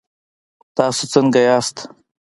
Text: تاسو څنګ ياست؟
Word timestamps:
تاسو 0.75 1.03
څنګ 1.13 1.33
ياست؟ 1.47 1.77